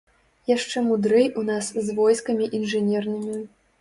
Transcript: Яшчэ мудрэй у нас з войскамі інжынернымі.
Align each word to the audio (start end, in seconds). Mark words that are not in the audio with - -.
Яшчэ 0.51 0.81
мудрэй 0.87 1.27
у 1.41 1.43
нас 1.49 1.69
з 1.89 1.97
войскамі 1.99 2.51
інжынернымі. 2.61 3.37